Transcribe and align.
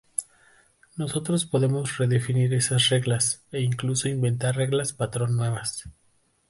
Nosotros 0.97 1.45
podemos 1.45 1.99
redefinir 1.99 2.55
esas 2.55 2.89
reglas, 2.89 3.43
e 3.51 3.61
incluso 3.61 4.07
inventar 4.09 4.55
reglas 4.55 4.93
patrón 4.93 5.37
nuevas. 5.37 5.83